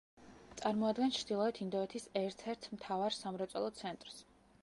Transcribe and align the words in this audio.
წარმოადგენს 0.61 1.17
ჩრდილოეთ 1.17 1.59
ინდოეთის 1.65 2.09
ერთ-ერთ 2.23 2.67
მთავარ 2.79 3.19
სამრეწველო 3.19 3.71
ცენტრს. 3.83 4.19